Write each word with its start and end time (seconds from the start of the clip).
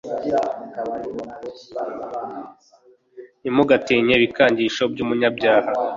ntimugatinye 3.41 4.13
ibikangisho 4.15 4.83
by'umunyabyaha 4.91 5.69